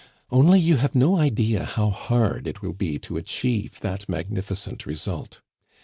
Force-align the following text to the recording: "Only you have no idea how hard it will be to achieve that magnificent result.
"Only 0.31 0.59
you 0.59 0.77
have 0.77 0.95
no 0.95 1.17
idea 1.17 1.63
how 1.63 1.91
hard 1.91 2.47
it 2.47 2.63
will 2.63 2.73
be 2.73 2.97
to 2.97 3.17
achieve 3.17 3.79
that 3.81 4.09
magnificent 4.09 4.87
result. 4.87 5.41